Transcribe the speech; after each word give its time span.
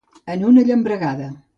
En 0.35 0.47
una 0.47 0.65
llambregada. 0.71 1.33